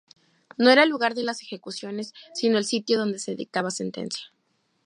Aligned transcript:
No 0.57 0.71
era 0.71 0.81
el 0.81 0.89
lugar 0.89 1.13
de 1.13 1.21
las 1.21 1.43
ejecuciones, 1.43 2.15
sino 2.33 2.57
el 2.57 2.65
sitio 2.65 2.97
donde 2.97 3.19
se 3.19 3.35
dictaba 3.35 3.69
sentencia. 3.69 4.31